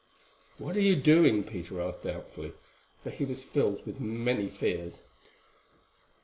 "What 0.57 0.75
are 0.77 0.81
you 0.81 0.95
doing?" 0.95 1.43
Peter 1.43 1.79
asked 1.79 2.05
doubtfully, 2.05 2.53
for 3.03 3.11
he 3.11 3.23
was 3.23 3.43
filled 3.43 3.85
with 3.85 3.99
many 3.99 4.47
fears. 4.49 5.03